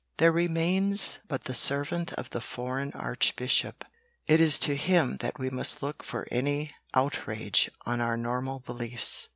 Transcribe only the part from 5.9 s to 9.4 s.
for any outrage on our normal beliefs.